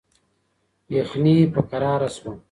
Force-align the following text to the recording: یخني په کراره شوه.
یخني 0.95 1.35
په 1.53 1.61
کراره 1.69 2.09
شوه. 2.15 2.31